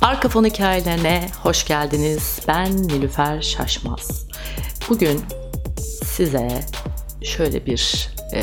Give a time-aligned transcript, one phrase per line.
[0.00, 2.40] Arka fon hikayelerine hoş geldiniz.
[2.48, 4.28] Ben Nilüfer Şaşmaz.
[4.88, 5.20] Bugün
[6.04, 6.60] size
[7.22, 8.42] şöyle bir e,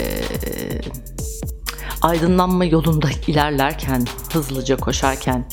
[2.01, 5.45] aydınlanma yolunda ilerlerken, hızlıca koşarken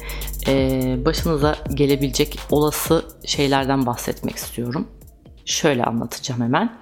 [0.49, 4.89] e, başınıza gelebilecek olası şeylerden bahsetmek istiyorum.
[5.45, 6.79] Şöyle anlatacağım hemen.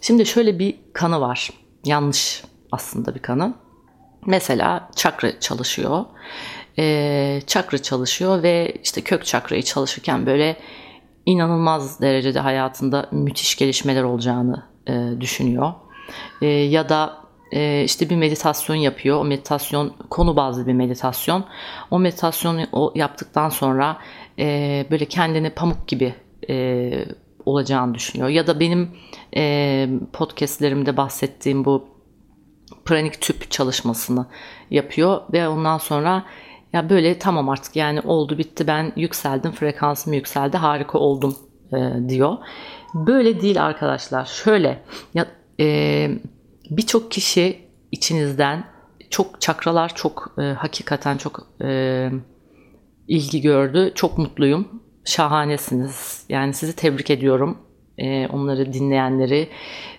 [0.00, 1.50] Şimdi şöyle bir kanı var.
[1.84, 3.54] Yanlış aslında bir kanı.
[4.26, 6.04] Mesela çakra çalışıyor
[6.78, 10.56] e, çakra çalışıyor ve işte kök çakrayı çalışırken böyle
[11.26, 15.72] inanılmaz derecede hayatında müthiş gelişmeler olacağını e, düşünüyor.
[16.42, 17.16] E, ya da
[17.52, 19.20] e, işte bir meditasyon yapıyor.
[19.20, 21.44] O meditasyon konu bazlı bir meditasyon.
[21.90, 23.98] O meditasyonu yaptıktan sonra
[24.38, 26.14] e, böyle kendini pamuk gibi
[26.48, 26.90] e,
[27.46, 28.28] olacağını düşünüyor.
[28.28, 28.90] Ya da benim
[29.36, 31.88] e, podcastlerimde bahsettiğim bu
[32.84, 34.26] pranik tüp çalışmasını
[34.70, 36.24] yapıyor ve ondan sonra
[36.72, 41.36] ya böyle tamam artık yani oldu bitti ben yükseldim frekansım yükseldi harika oldum
[41.72, 42.36] e, diyor.
[42.94, 44.24] Böyle değil arkadaşlar.
[44.24, 44.82] Şöyle
[45.14, 45.26] ya
[45.60, 46.08] e,
[46.70, 47.58] birçok kişi
[47.92, 48.64] içinizden
[49.10, 52.10] çok çakralar çok e, hakikaten çok e,
[53.08, 53.92] ilgi gördü.
[53.94, 54.68] Çok mutluyum.
[55.04, 56.24] Şahanesiniz.
[56.28, 57.58] Yani sizi tebrik ediyorum.
[57.98, 59.48] E, onları dinleyenleri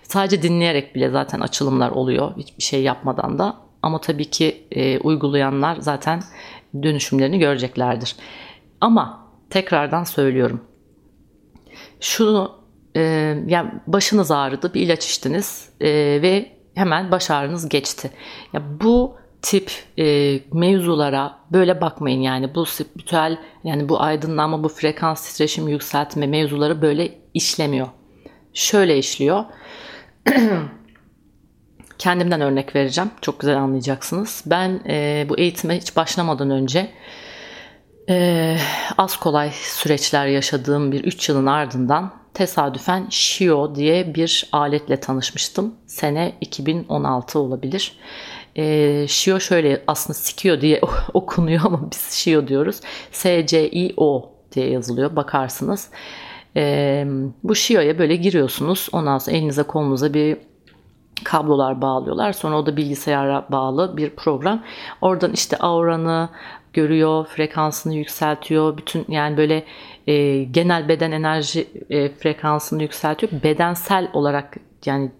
[0.02, 2.36] sadece dinleyerek bile zaten açılımlar oluyor.
[2.36, 3.56] Hiçbir şey yapmadan da.
[3.82, 6.22] Ama tabii ki e, uygulayanlar zaten
[6.82, 8.16] dönüşümlerini göreceklerdir.
[8.80, 10.60] Ama tekrardan söylüyorum.
[12.00, 12.52] Şunu
[12.96, 13.00] e,
[13.46, 15.88] yani başınız ağrıdı bir ilaç içtiniz e,
[16.22, 18.10] ve hemen baş ağrınız geçti.
[18.52, 25.28] Ya bu tip e, mevzulara böyle bakmayın yani bu spiritüel yani bu aydınlanma bu frekans
[25.28, 27.88] titreşim yükseltme mevzuları böyle işlemiyor.
[28.54, 29.44] Şöyle işliyor.
[32.02, 33.10] Kendimden örnek vereceğim.
[33.20, 34.42] Çok güzel anlayacaksınız.
[34.46, 36.90] Ben e, bu eğitime hiç başlamadan önce
[38.08, 38.56] e,
[38.98, 45.74] az kolay süreçler yaşadığım bir 3 yılın ardından tesadüfen Shio diye bir aletle tanışmıştım.
[45.86, 47.96] Sene 2016 olabilir.
[48.56, 50.80] E, Shio şöyle aslında Sikio diye
[51.14, 52.80] okunuyor ama biz Shio diyoruz.
[53.12, 55.90] S-C-I-O diye yazılıyor bakarsınız.
[56.56, 57.04] E,
[57.42, 58.88] bu Shio'ya böyle giriyorsunuz.
[58.92, 60.51] Ondan sonra elinize kolunuza bir
[61.24, 62.32] kablolar bağlıyorlar.
[62.32, 64.62] Sonra o da bilgisayara bağlı bir program.
[65.00, 66.28] Oradan işte auranı
[66.72, 68.76] görüyor, frekansını yükseltiyor.
[68.76, 69.64] Bütün yani böyle
[70.06, 73.32] e, genel beden enerji e, frekansını yükseltiyor.
[73.42, 74.56] Bedensel olarak
[74.86, 75.10] yani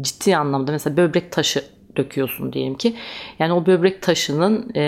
[0.00, 1.64] ciddi anlamda mesela böbrek taşı
[1.96, 2.96] döküyorsun diyelim ki.
[3.38, 4.82] Yani o böbrek taşının e,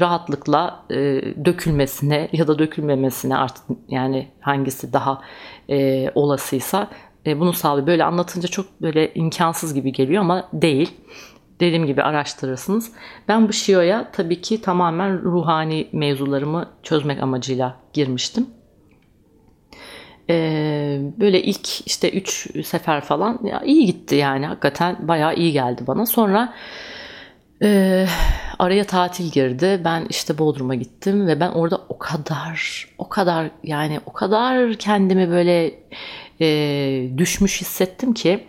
[0.00, 0.96] rahatlıkla e,
[1.44, 5.22] dökülmesine ya da dökülmemesine artık yani hangisi daha
[5.70, 6.88] e, olasıysa
[7.26, 7.86] e, bunu sağlıyor.
[7.86, 10.90] Böyle anlatınca çok böyle imkansız gibi geliyor ama değil.
[11.60, 12.92] Dediğim gibi araştırırsınız.
[13.28, 18.46] Ben bu Shio'ya tabii ki tamamen ruhani mevzularımı çözmek amacıyla girmiştim.
[20.30, 25.82] Ee, böyle ilk işte 3 sefer falan ya iyi gitti yani hakikaten bayağı iyi geldi
[25.86, 26.06] bana.
[26.06, 26.54] Sonra
[27.62, 28.06] e,
[28.58, 29.80] araya tatil girdi.
[29.84, 35.30] Ben işte Bodrum'a gittim ve ben orada o kadar o kadar yani o kadar kendimi
[35.30, 35.74] böyle
[36.40, 38.46] e, düşmüş hissettim ki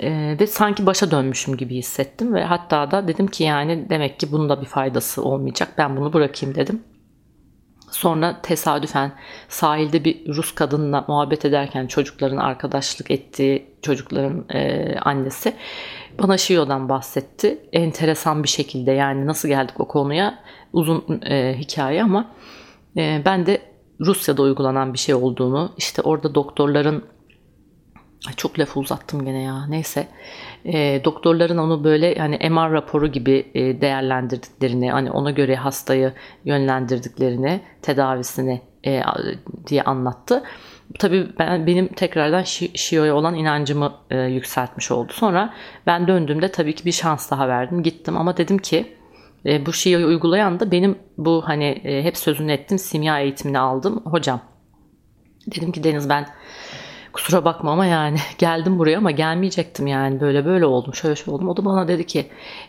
[0.00, 4.32] e, ve sanki başa dönmüşüm gibi hissettim ve hatta da dedim ki yani demek ki
[4.32, 6.82] bunda bir faydası olmayacak ben bunu bırakayım dedim.
[7.90, 9.12] Sonra tesadüfen
[9.48, 15.54] sahilde bir Rus kadınla muhabbet ederken çocukların arkadaşlık ettiği çocukların e, annesi
[16.22, 17.58] bana Shio'dan bahsetti.
[17.72, 20.38] Enteresan bir şekilde yani nasıl geldik o konuya
[20.72, 22.30] uzun e, hikaye ama
[22.96, 23.60] e, ben de
[24.00, 27.04] Rusya'da uygulanan bir şey olduğunu, işte orada doktorların
[28.36, 29.66] çok laf uzattım gene ya.
[29.66, 30.08] Neyse.
[30.64, 36.12] E, doktorların onu böyle yani MR raporu gibi e, değerlendirdiklerini, hani ona göre hastayı
[36.44, 39.02] yönlendirdiklerini, tedavisini e,
[39.66, 40.42] diye anlattı.
[40.98, 42.42] Tabii ben benim tekrardan
[42.74, 45.12] Shio'ya olan inancımı e, yükseltmiş oldu.
[45.12, 45.54] Sonra
[45.86, 47.82] ben döndüğümde tabii ki bir şans daha verdim.
[47.82, 48.96] Gittim ama dedim ki
[49.46, 54.02] e, bu şeyi uygulayan da benim bu hani e, hep sözünü ettim simya eğitimini aldım
[54.04, 54.40] hocam.
[55.46, 56.26] Dedim ki Deniz ben
[57.12, 61.48] kusura bakma ama yani geldim buraya ama gelmeyecektim yani böyle böyle oldum şöyle şöyle oldum.
[61.48, 62.26] O da bana dedi ki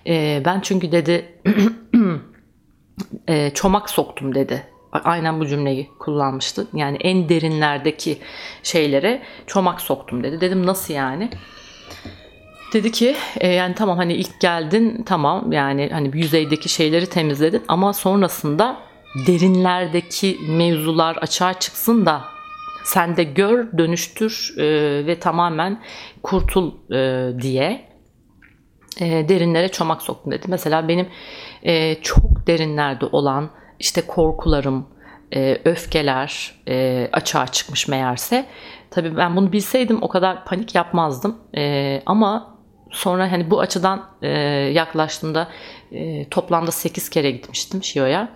[0.07, 1.25] e, ben çünkü dedi
[3.27, 4.70] e, çomak soktum dedi.
[4.91, 6.67] Aynen bu cümleyi kullanmıştı.
[6.73, 8.17] Yani en derinlerdeki
[8.63, 10.41] şeylere çomak soktum dedi.
[10.41, 11.29] Dedim nasıl yani?
[12.73, 17.93] Dedi ki e, yani tamam hani ilk geldin tamam yani hani yüzeydeki şeyleri temizledin ama
[17.93, 18.77] sonrasında
[19.27, 22.21] derinlerdeki mevzular açığa çıksın da
[22.83, 24.63] sen de gör, dönüştür e,
[25.07, 25.81] ve tamamen
[26.23, 27.87] kurtul e, diye
[28.99, 30.45] e, derinlere çomak soktum dedi.
[30.47, 31.07] Mesela benim
[31.63, 33.49] e, çok derinlerde olan
[33.81, 34.87] işte korkularım,
[35.35, 38.45] e, öfkeler e, açığa çıkmış meğerse.
[38.91, 41.37] Tabii ben bunu bilseydim o kadar panik yapmazdım.
[41.57, 42.57] E, ama
[42.91, 44.29] sonra hani bu açıdan e,
[44.73, 45.47] yaklaştığımda
[45.91, 48.29] e, toplamda 8 kere gitmiştim Şio'ya.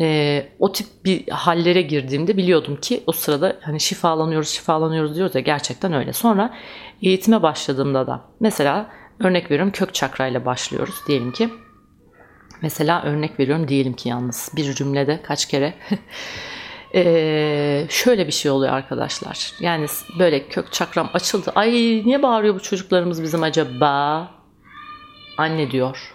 [0.00, 5.40] E, o tip bir hallere girdiğimde biliyordum ki o sırada hani şifalanıyoruz şifalanıyoruz diyoruz ya
[5.40, 6.12] gerçekten öyle.
[6.12, 6.54] Sonra
[7.02, 8.90] eğitime başladığımda da mesela
[9.20, 11.48] örnek veriyorum kök çakrayla başlıyoruz diyelim ki.
[12.62, 15.74] Mesela örnek veriyorum diyelim ki yalnız bir cümlede kaç kere
[16.94, 19.52] Ee, şöyle bir şey oluyor arkadaşlar.
[19.60, 19.86] Yani
[20.18, 21.52] böyle kök çakram açıldı.
[21.54, 21.70] Ay
[22.04, 24.30] niye bağırıyor bu çocuklarımız bizim acaba?
[25.36, 26.12] Anne diyor.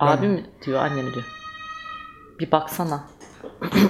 [0.00, 1.24] Abi mi diyor, anne mi diyor?
[2.40, 3.04] Bir baksana.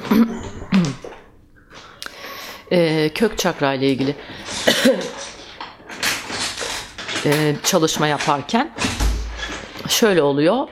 [2.72, 4.16] ee, kök çakra ile ilgili
[7.26, 8.72] ee, çalışma yaparken
[9.88, 10.68] şöyle oluyor.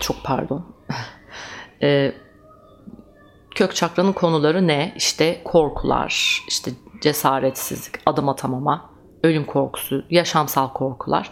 [0.00, 0.66] Çok pardon.
[1.82, 2.12] Ee,
[3.54, 4.92] kök çakranın konuları ne?
[4.96, 6.70] İşte korkular, işte
[7.00, 8.90] cesaretsizlik, adım atamama,
[9.22, 11.30] ölüm korkusu, yaşamsal korkular.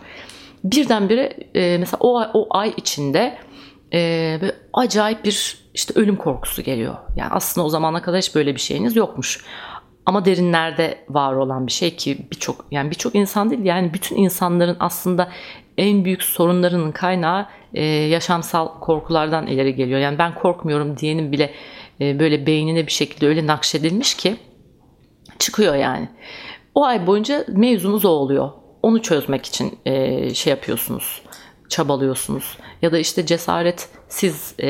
[0.65, 3.39] Birdenbire e, mesela o, o ay içinde
[3.93, 3.99] e,
[4.41, 6.95] böyle acayip bir işte ölüm korkusu geliyor.
[7.17, 9.45] Yani aslında o zamana kadar hiç böyle bir şeyiniz yokmuş.
[10.07, 14.77] Ama derinlerde var olan bir şey ki birçok yani birçok insan değil yani bütün insanların
[14.81, 15.29] aslında
[15.79, 20.01] en büyük sorunlarının kaynağı e, yaşamsal korkulardan ileri geliyor.
[20.01, 21.51] Yani ben korkmuyorum diyenin bile
[22.01, 24.37] e, böyle beynine bir şekilde öyle nakşedilmiş ki
[25.39, 26.09] çıkıyor yani.
[26.75, 28.51] O ay boyunca mevzunuz o oluyor.
[28.83, 31.23] Onu çözmek için e, şey yapıyorsunuz,
[31.69, 32.59] çabalıyorsunuz.
[32.83, 34.69] Ya da işte cesaretsiz e,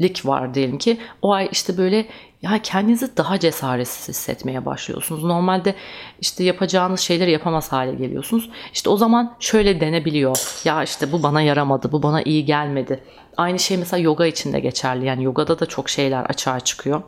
[0.00, 2.06] lik var diyelim ki o ay işte böyle
[2.42, 5.24] ya kendinizi daha cesaretsiz hissetmeye başlıyorsunuz.
[5.24, 5.74] Normalde
[6.20, 8.50] işte yapacağınız şeyleri yapamaz hale geliyorsunuz.
[8.72, 10.36] İşte o zaman şöyle denebiliyor.
[10.64, 13.00] Ya işte bu bana yaramadı, bu bana iyi gelmedi.
[13.36, 15.06] Aynı şey mesela yoga için de geçerli.
[15.06, 17.02] Yani yogada da çok şeyler açığa çıkıyor.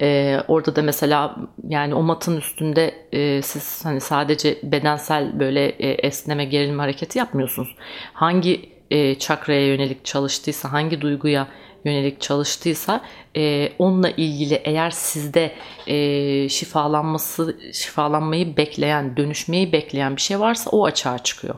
[0.00, 1.36] Ee, orada da mesela
[1.68, 7.76] yani o matın üstünde e, siz hani sadece bedensel böyle e, esneme gerilme hareketi yapmıyorsunuz.
[8.12, 11.48] Hangi e, çakraya yönelik çalıştıysa, hangi duyguya
[11.84, 13.00] yönelik çalıştıysa
[13.36, 15.52] e, onunla ilgili eğer sizde
[15.86, 21.54] e, şifalanması, şifalanmayı bekleyen, dönüşmeyi bekleyen bir şey varsa o açığa çıkıyor.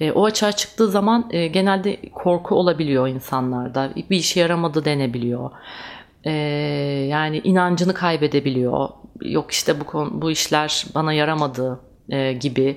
[0.00, 3.90] E, o açığa çıktığı zaman e, genelde korku olabiliyor insanlarda.
[4.10, 5.50] Bir işe yaramadı denebiliyor.
[6.24, 6.32] E,
[7.10, 8.88] yani inancını kaybedebiliyor.
[9.22, 11.80] Yok işte bu bu işler bana yaramadı
[12.10, 12.76] e, gibi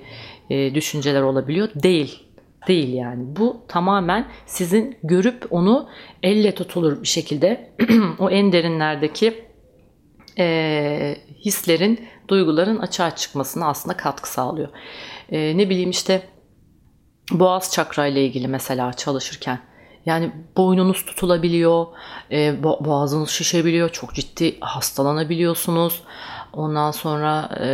[0.49, 1.69] e, düşünceler olabiliyor.
[1.75, 2.30] Değil
[2.67, 3.35] değil yani.
[3.35, 5.89] Bu tamamen sizin görüp onu
[6.23, 7.71] elle tutulur bir şekilde
[8.19, 9.45] o en derinlerdeki
[10.39, 14.69] e, hislerin, duyguların açığa çıkmasına aslında katkı sağlıyor.
[15.31, 16.23] E, ne bileyim işte
[17.31, 19.59] boğaz çakra ile ilgili mesela çalışırken
[20.05, 21.85] yani boynunuz tutulabiliyor,
[22.59, 26.03] boğazınız şişebiliyor, çok ciddi hastalanabiliyorsunuz.
[26.53, 27.67] Ondan sonra e,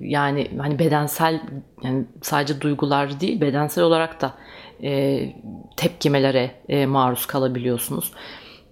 [0.00, 1.40] yani hani bedensel
[1.82, 4.34] yani sadece duygular değil bedensel olarak da
[4.82, 5.22] e,
[5.76, 8.12] tepkimelere e, maruz kalabiliyorsunuz.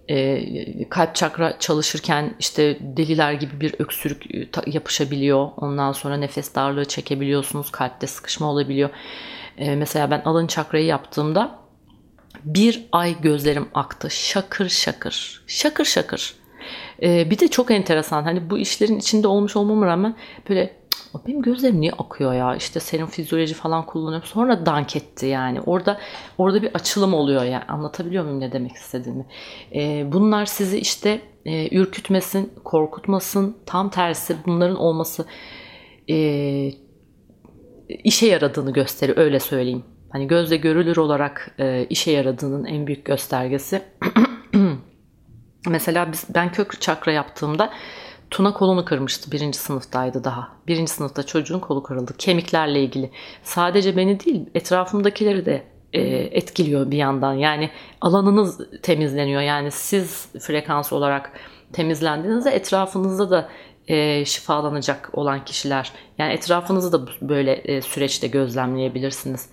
[0.09, 4.25] E, kalp çakra çalışırken işte deliler gibi bir öksürük
[4.67, 5.49] yapışabiliyor.
[5.57, 7.71] Ondan sonra nefes darlığı çekebiliyorsunuz.
[7.71, 8.89] Kalpte sıkışma olabiliyor.
[9.57, 11.59] E, mesela ben alın çakrayı yaptığımda
[12.43, 14.09] bir ay gözlerim aktı.
[14.09, 15.43] Şakır şakır.
[15.47, 16.38] Şakır şakır.
[17.03, 20.15] Ee, bir de çok enteresan hani bu işlerin içinde olmuş olmama rağmen
[20.49, 20.79] böyle
[21.27, 22.55] benim gözlerim niye akıyor ya?
[22.55, 24.27] İşte senin fizyoloji falan kullanıyorum.
[24.27, 25.61] Sonra dank etti yani.
[25.61, 25.99] Orada
[26.37, 29.25] orada bir açılım oluyor yani anlatabiliyor muyum ne demek istediğimi?
[29.75, 33.57] Ee, bunlar sizi işte e, ürkütmesin korkutmasın.
[33.65, 35.25] Tam tersi bunların olması
[36.09, 36.71] e,
[38.03, 39.83] işe yaradığını gösterir öyle söyleyeyim.
[40.09, 43.81] Hani gözle görülür olarak e, işe yaradığının en büyük göstergesi
[45.69, 47.73] Mesela biz, ben kök çakra yaptığımda
[48.31, 49.31] Tuna kolunu kırmıştı.
[49.31, 50.49] Birinci sınıftaydı daha.
[50.67, 52.13] Birinci sınıfta çocuğun kolu kırıldı.
[52.17, 53.11] Kemiklerle ilgili.
[53.43, 57.33] Sadece beni değil etrafımdakileri de e, etkiliyor bir yandan.
[57.33, 57.69] Yani
[58.01, 59.41] alanınız temizleniyor.
[59.41, 61.31] Yani siz frekans olarak
[61.73, 63.49] temizlendiğinizde etrafınızda da
[63.87, 65.91] e, şifalanacak olan kişiler.
[66.17, 69.49] Yani etrafınızı da böyle e, süreçte gözlemleyebilirsiniz.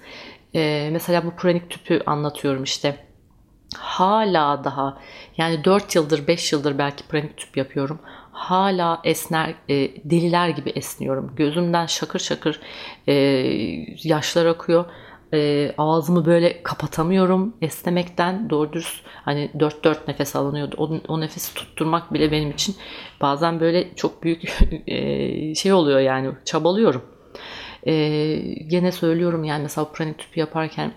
[0.55, 3.06] E, mesela bu pranik tüpü anlatıyorum işte
[3.79, 4.99] hala daha
[5.37, 7.99] yani 4 yıldır 5 yıldır belki pranik tüp yapıyorum.
[8.33, 9.75] Hala esner e,
[10.11, 11.33] deliler gibi esniyorum.
[11.37, 12.61] Gözümden şakır şakır
[13.09, 13.13] e,
[14.05, 14.85] yaşlar akıyor.
[15.35, 21.55] E, ağzımı böyle kapatamıyorum esnemekten doğru dürüst hani dört dört nefes alınıyor o, o nefesi
[21.55, 22.77] tutturmak bile benim için
[23.21, 24.43] bazen böyle çok büyük
[24.87, 27.05] e, şey oluyor yani çabalıyorum
[27.87, 27.95] e,
[28.67, 30.93] gene söylüyorum yani mesela pranik tüpü yaparken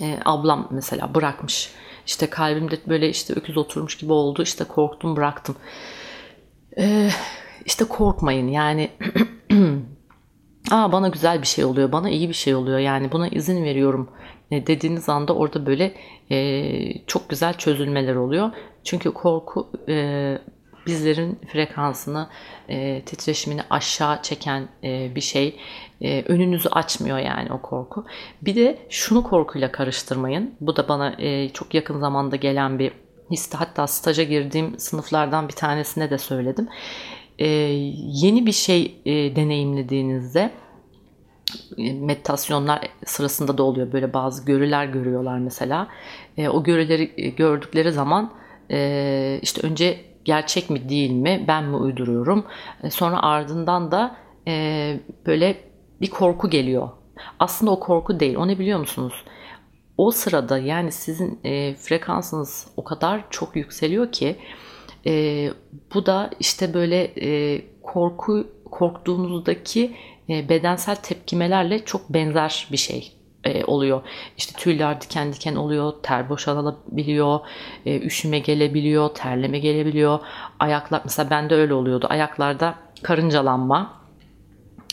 [0.00, 1.70] E, ablam mesela bırakmış.
[2.06, 4.42] İşte kalbimde böyle işte öküz oturmuş gibi oldu.
[4.42, 5.56] İşte korktum bıraktım.
[6.78, 7.10] E,
[7.64, 8.90] işte korkmayın yani
[10.70, 14.10] Aa bana güzel bir şey oluyor, bana iyi bir şey oluyor yani buna izin veriyorum
[14.50, 15.94] e, dediğiniz anda orada böyle
[16.30, 18.50] e, çok güzel çözülmeler oluyor.
[18.84, 20.38] Çünkü korku e,
[20.86, 22.28] bizlerin frekansını,
[22.68, 25.60] e, titreşimini aşağı çeken e, bir şey.
[26.00, 28.04] E, önünüzü açmıyor yani o korku.
[28.42, 30.54] Bir de şunu korkuyla karıştırmayın.
[30.60, 32.92] Bu da bana e, çok yakın zamanda gelen bir
[33.30, 33.56] histi.
[33.56, 36.68] Hatta staja girdiğim sınıflardan bir tanesine de söyledim.
[37.38, 37.46] E,
[38.22, 40.50] yeni bir şey e, deneyimlediğinizde
[41.78, 45.88] e, meditasyonlar sırasında da oluyor böyle bazı görüler görüyorlar mesela.
[46.36, 48.32] E, o görüleri e, gördükleri zaman
[48.70, 52.44] e, işte önce gerçek mi değil mi ben mi uyduruyorum
[52.82, 54.16] e, sonra ardından da
[54.48, 55.56] e, böyle
[56.00, 56.88] bir korku geliyor.
[57.38, 59.24] Aslında o korku değil o ne biliyor musunuz?
[59.98, 64.36] O sırada yani sizin e, frekansınız o kadar çok yükseliyor ki
[65.06, 65.48] e,
[65.94, 69.96] bu da işte böyle e, korku korktuğunuzdaki
[70.28, 73.12] e, bedensel tepkimelerle çok benzer bir şey
[73.44, 74.02] e, oluyor.
[74.36, 77.40] İşte tüyler diken diken oluyor, ter boşalabiliyor,
[77.86, 80.18] e, üşüme gelebiliyor, terleme gelebiliyor.
[80.60, 82.06] Ayaklar mesela bende öyle oluyordu.
[82.10, 84.04] Ayaklarda karıncalanma.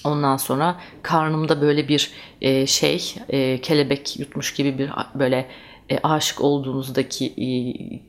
[0.04, 5.48] Ondan sonra karnımda böyle bir e, şey, e, kelebek yutmuş gibi bir böyle
[5.90, 7.48] e, aşık olduğunuzdaki e,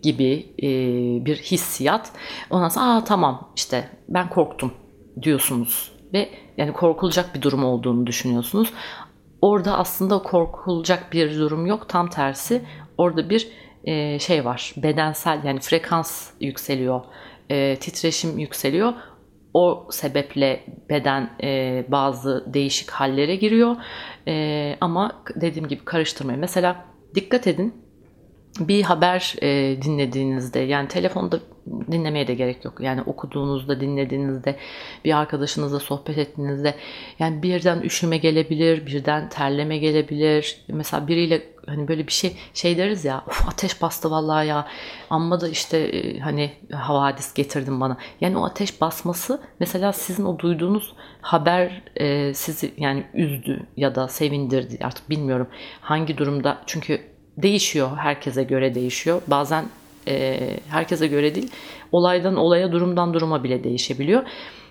[0.03, 0.69] gibi e,
[1.25, 2.13] bir hissiyat.
[2.51, 4.73] Ondan sonra Aa, tamam işte ben korktum
[5.23, 8.73] diyorsunuz ve yani korkulacak bir durum olduğunu düşünüyorsunuz.
[9.43, 11.89] Orada aslında korkulacak bir durum yok.
[11.89, 12.63] Tam tersi
[12.99, 13.49] orada bir
[13.85, 14.75] e, şey var.
[14.77, 17.05] Bedensel yani frekans yükseliyor.
[17.51, 18.93] E, titreşim yükseliyor.
[19.55, 23.77] O sebeple beden e, bazı değişik hallere giriyor.
[24.29, 26.41] E, ama dediğim gibi karıştırmayın.
[26.41, 26.85] Mesela
[27.15, 27.75] dikkat edin
[28.61, 32.81] bir haber e, dinlediğinizde yani telefonda dinlemeye de gerek yok.
[32.81, 34.57] Yani okuduğunuzda, dinlediğinizde,
[35.05, 36.75] bir arkadaşınızla sohbet ettiğinizde
[37.19, 40.57] yani birden üşüme gelebilir, birden terleme gelebilir.
[40.69, 44.67] Mesela biriyle hani böyle bir şey şey deriz ya of ateş bastı vallahi ya
[45.11, 47.97] amma da işte e, hani havadis getirdim bana.
[48.21, 54.09] Yani o ateş basması mesela sizin o duyduğunuz haber e, sizi yani üzdü ya da
[54.09, 55.49] sevindirdi artık bilmiyorum
[55.81, 57.01] hangi durumda çünkü
[57.37, 57.97] değişiyor.
[57.97, 59.23] Herkese göre değişiyor.
[59.27, 59.65] Bazen
[60.09, 61.51] e, herkese göre değil.
[61.93, 64.23] Olaydan olaya, durumdan duruma bile değişebiliyor.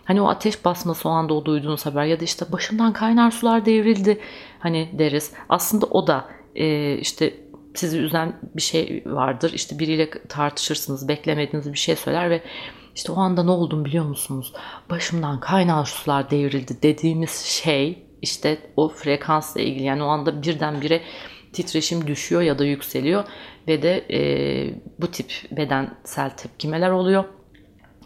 [0.06, 3.66] Hani o ateş basması o anda o duyduğunuz haber ya da işte başımdan kaynar sular
[3.66, 4.20] devrildi
[4.60, 5.34] hani deriz.
[5.50, 7.34] Aslında o da e, işte
[7.76, 9.52] sizi üzen bir şey vardır.
[9.54, 12.44] İşte biriyle tartışırsınız, beklemediğiniz bir şey söyler ve
[12.96, 14.54] işte o anda ne oldum biliyor musunuz?
[14.90, 19.84] Başımdan kaynar sular devrildi dediğimiz şey işte o frekansla ilgili.
[19.84, 21.02] Yani o anda birdenbire
[21.54, 23.24] titreşim düşüyor ya da yükseliyor
[23.68, 24.22] ve de e,
[25.02, 27.24] bu tip bedensel tepkimeler oluyor.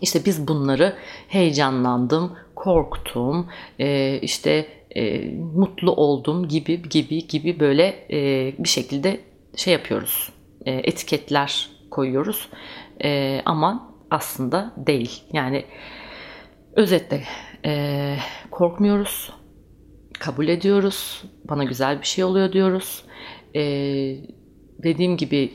[0.02, 0.96] İşte biz bunları
[1.28, 9.20] heyecanlandım, korktum, e, işte e, mutlu oldum gibi gibi gibi böyle e, bir şekilde
[9.56, 10.30] şey yapıyoruz.
[10.66, 12.50] E, etiketler koyuyoruz.
[13.04, 15.24] E, ama aslında değil.
[15.34, 15.66] Yani
[16.76, 17.24] özetle
[17.66, 18.16] e,
[18.52, 19.32] korkmuyoruz,
[20.20, 21.24] kabul ediyoruz.
[21.50, 23.04] Bana güzel bir şey oluyor diyoruz.
[23.56, 24.18] Ee,
[24.86, 25.54] dediğim gibi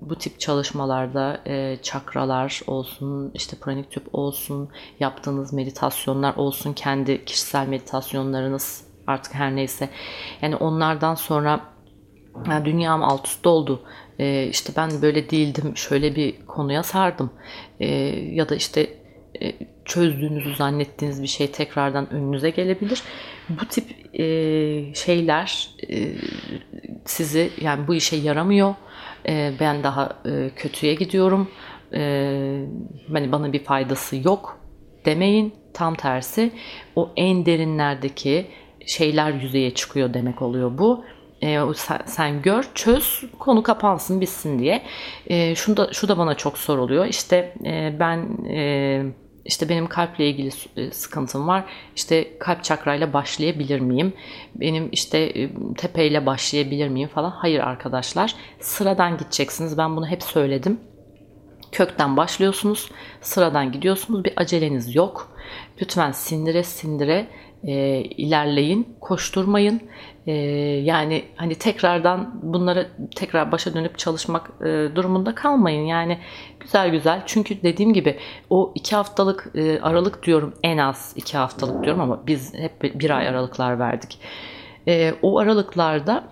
[0.00, 4.68] bu tip çalışmalarda e, çakralar olsun, işte pranik tüp olsun,
[5.00, 9.88] yaptığınız meditasyonlar olsun, kendi kişisel meditasyonlarınız artık her neyse.
[10.42, 11.60] Yani onlardan sonra
[12.48, 13.82] yani dünyam alt üst oldu.
[14.18, 17.30] E, işte ben böyle değildim, şöyle bir konuya sardım.
[17.80, 17.86] E,
[18.34, 19.03] ya da işte
[19.84, 23.02] çözdüğünüzü zannettiğiniz bir şey tekrardan önünüze gelebilir.
[23.48, 23.84] Bu tip
[24.20, 24.24] e,
[24.94, 26.12] şeyler e,
[27.04, 28.74] sizi yani bu işe yaramıyor.
[29.28, 31.50] E, ben daha e, kötüye gidiyorum.
[31.94, 32.00] E,
[33.12, 34.60] hani bana bir faydası yok
[35.04, 35.54] demeyin.
[35.74, 36.52] Tam tersi
[36.96, 38.46] o en derinlerdeki
[38.86, 41.04] şeyler yüzeye çıkıyor demek oluyor bu.
[41.42, 44.82] E, sen, sen gör, çöz, konu kapansın, bitsin diye.
[45.26, 47.06] E, şunu da, şu da bana çok soruluyor.
[47.06, 49.02] İşte e, ben e,
[49.44, 51.64] işte benim kalple ilgili e, sıkıntım var.
[51.96, 54.12] İşte kalp çakrayla başlayabilir miyim?
[54.54, 57.30] Benim işte e, tepeyle başlayabilir miyim falan.
[57.30, 58.34] Hayır arkadaşlar.
[58.60, 59.78] Sıradan gideceksiniz.
[59.78, 60.80] Ben bunu hep söyledim.
[61.72, 62.90] Kökten başlıyorsunuz.
[63.20, 64.24] Sıradan gidiyorsunuz.
[64.24, 65.36] Bir aceleniz yok.
[65.82, 67.26] Lütfen sindire sindire
[67.66, 69.80] e, ilerleyin, koşturmayın.
[70.26, 70.32] E,
[70.84, 75.86] yani hani tekrardan bunlara tekrar başa dönüp çalışmak e, durumunda kalmayın.
[75.86, 76.18] Yani
[76.60, 77.22] güzel güzel.
[77.26, 78.18] Çünkü dediğim gibi
[78.50, 83.10] o iki haftalık e, aralık diyorum en az iki haftalık diyorum ama biz hep bir
[83.10, 84.18] ay aralıklar verdik.
[84.88, 86.24] E, o aralıklarda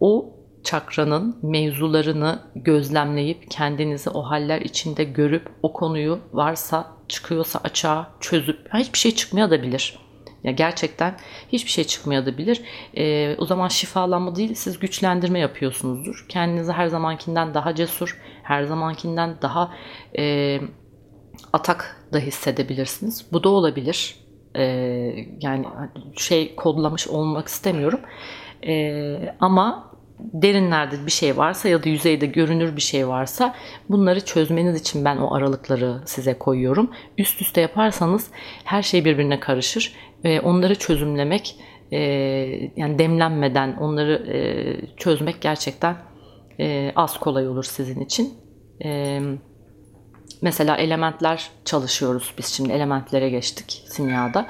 [0.00, 0.32] o
[0.64, 8.98] çakranın mevzularını gözlemleyip kendinizi o haller içinde görüp o konuyu varsa çıkıyorsa açığa çözüp hiçbir
[8.98, 10.05] şey çıkmayabilir.
[10.44, 11.16] Ya gerçekten
[11.48, 12.62] hiçbir şey çıkmayabilir.
[12.96, 16.26] E, o zaman şifalanma değil siz güçlendirme yapıyorsunuzdur.
[16.28, 19.74] Kendinizi her zamankinden daha cesur, her zamankinden daha
[20.18, 20.58] e,
[21.52, 23.26] atak da hissedebilirsiniz.
[23.32, 24.16] Bu da olabilir.
[24.56, 24.62] E,
[25.40, 25.66] yani
[26.16, 28.00] şey kodlamış olmak istemiyorum.
[28.66, 33.54] E, ama derinlerde bir şey varsa ya da yüzeyde görünür bir şey varsa
[33.88, 36.90] bunları çözmeniz için ben o aralıkları size koyuyorum.
[37.18, 38.30] Üst üste yaparsanız
[38.64, 39.92] her şey birbirine karışır.
[40.42, 41.56] Onları çözümlemek
[41.92, 41.98] e,
[42.76, 45.96] yani demlenmeden onları e, çözmek gerçekten
[46.60, 48.34] e, az kolay olur sizin için.
[50.42, 54.46] Mesela elementler çalışıyoruz biz şimdi elementlere geçtik simyada.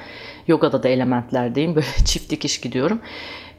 [0.46, 3.00] Yogada da elementlerdeyim böyle çift dikiş gidiyorum.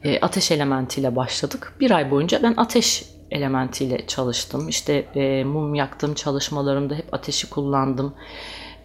[0.07, 1.73] E, ateş elementiyle başladık.
[1.79, 4.69] Bir ay boyunca ben ateş elementiyle çalıştım.
[4.69, 8.13] İşte e, mum yaktım çalışmalarımda hep ateşi kullandım.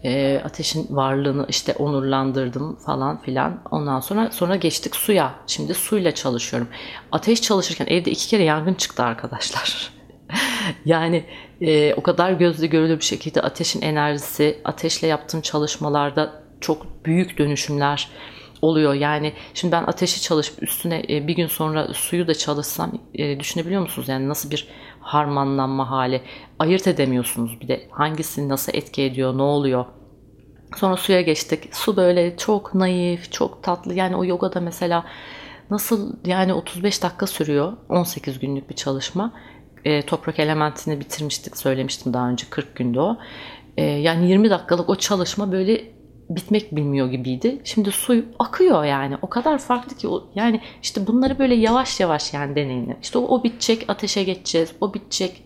[0.03, 3.61] E, ateşin varlığını işte onurlandırdım falan filan.
[3.71, 5.33] Ondan sonra sonra geçtik suya.
[5.47, 6.67] Şimdi suyla çalışıyorum.
[7.11, 9.93] Ateş çalışırken evde iki kere yangın çıktı arkadaşlar.
[10.85, 11.25] yani
[11.61, 18.09] e, o kadar gözle görülür bir şekilde ateşin enerjisi, ateşle yaptığım çalışmalarda çok büyük dönüşümler
[18.63, 18.93] oluyor.
[18.93, 23.81] Yani şimdi ben ateşi çalışıp üstüne e, bir gün sonra suyu da çalışsam e, düşünebiliyor
[23.81, 24.09] musunuz?
[24.09, 24.67] Yani nasıl bir
[24.99, 26.21] harmanlanma hali
[26.59, 29.85] ayırt edemiyorsunuz bir de hangisi nasıl etki ediyor, ne oluyor.
[30.77, 31.75] Sonra suya geçtik.
[31.75, 33.93] Su böyle çok naif, çok tatlı.
[33.93, 35.05] Yani o yogada mesela
[35.69, 37.73] nasıl yani 35 dakika sürüyor.
[37.89, 39.33] 18 günlük bir çalışma.
[39.85, 43.17] E, toprak elementini bitirmiştik söylemiştim daha önce 40 günde o.
[43.77, 45.92] E, yani 20 dakikalık o çalışma böyle
[46.35, 47.61] bitmek bilmiyor gibiydi.
[47.63, 49.17] Şimdi su akıyor yani.
[49.21, 52.97] O kadar farklı ki yani işte bunları böyle yavaş yavaş yani deneyimle.
[53.01, 54.71] İşte o, o bitecek, ateşe geçeceğiz.
[54.81, 55.43] O bitecek,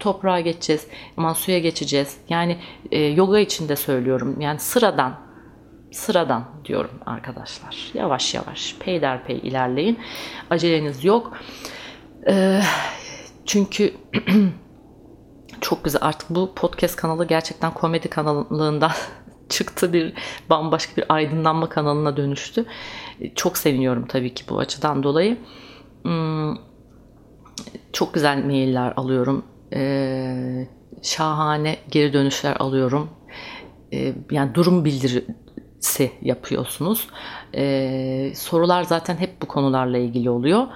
[0.00, 0.86] toprağa geçeceğiz.
[1.16, 2.16] Aman suya geçeceğiz.
[2.28, 2.56] Yani
[2.90, 4.40] e, yoga için de söylüyorum.
[4.40, 5.28] Yani sıradan
[5.90, 7.90] sıradan diyorum arkadaşlar.
[7.94, 9.98] Yavaş yavaş peyderpey ilerleyin.
[10.50, 11.32] Aceleniz yok.
[12.28, 12.60] Ee,
[13.46, 13.94] çünkü
[15.60, 18.90] çok güzel artık bu podcast kanalı gerçekten komedi kanalından
[19.48, 20.12] çıktı bir
[20.50, 22.66] bambaşka bir aydınlanma kanalına dönüştü.
[23.34, 25.38] Çok seviniyorum tabii ki bu açıdan dolayı.
[26.02, 26.56] Hmm,
[27.92, 29.44] çok güzel mailler alıyorum.
[29.72, 30.68] Ee,
[31.02, 33.10] şahane geri dönüşler alıyorum.
[33.92, 37.08] Ee, yani durum bildirisi yapıyorsunuz.
[37.54, 40.66] Ee, sorular zaten hep bu konularla ilgili oluyor.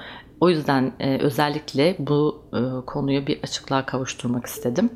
[0.41, 4.91] O yüzden e, özellikle bu e, konuyu bir açıklığa kavuşturmak istedim.